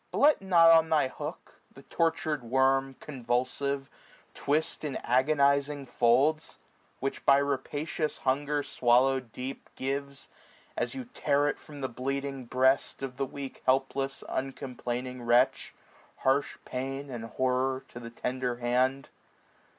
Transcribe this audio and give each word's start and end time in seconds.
But 0.11 0.17
let 0.17 0.41
not 0.41 0.71
on 0.71 0.89
thy 0.89 1.09
hook 1.09 1.59
the 1.71 1.83
tortur'd 1.83 2.41
worm, 2.41 2.95
385 2.95 3.05
Convulsive, 3.05 3.89
twist 4.33 4.83
in 4.83 4.95
agonizing 4.95 5.85
folds; 5.85 6.57
Which, 6.99 7.23
by 7.23 7.37
rapacious 7.37 8.17
hunger 8.25 8.63
swallowM 8.63 9.29
deep. 9.31 9.69
Gives, 9.75 10.27
as 10.75 10.95
you 10.95 11.05
tear 11.05 11.47
it 11.47 11.59
from 11.59 11.81
the 11.81 11.87
bleeding 11.87 12.45
breast 12.45 13.03
Of 13.03 13.17
the 13.17 13.27
weak 13.27 13.61
helpless 13.67 14.23
uncomplaining 14.27 15.21
wretch. 15.21 15.71
Harsh 16.21 16.57
pain 16.65 17.11
and 17.11 17.25
horror 17.25 17.83
to 17.89 17.99
the 17.99 18.09
tender 18.09 18.55
hand. 18.55 19.09